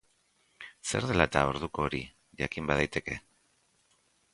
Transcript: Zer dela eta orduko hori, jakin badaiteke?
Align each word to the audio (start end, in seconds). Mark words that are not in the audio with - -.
Zer 0.91 1.07
dela 1.11 1.29
eta 1.29 1.45
orduko 1.51 1.85
hori, 1.87 2.01
jakin 2.43 2.71
badaiteke? 2.73 3.23